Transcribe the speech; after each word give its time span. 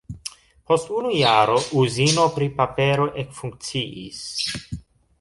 Post 0.71 0.89
unu 0.99 1.11
jaro 1.17 1.59
uzino 1.83 2.27
pri 2.39 2.49
papero 2.63 3.09
ekfunkciis. 3.27 4.29